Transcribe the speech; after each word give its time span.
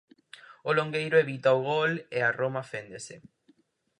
O 0.69 0.71
longueiro 0.77 1.17
evita 1.25 1.57
o 1.57 1.63
gol 1.71 1.91
e 2.17 2.19
a 2.27 2.31
Roma 2.39 2.63
féndese. 2.71 3.15